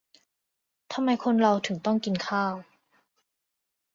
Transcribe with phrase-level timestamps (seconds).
[0.93, 2.53] ทำไมคนเราถึงต้องกินข้าว